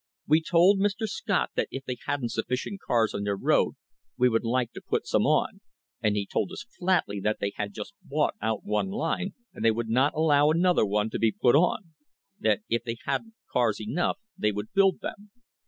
[0.27, 1.05] We told Mr.
[1.07, 3.75] Scott that if they hadn't sufficient cars on their road
[4.17, 5.61] we would like to put some on,
[6.01, 9.69] and he told us flatly that they had just bought out one line and they
[9.69, 11.93] would not allow another one to be put on;
[12.39, 15.29] that if they hadn't cars enough they would build them.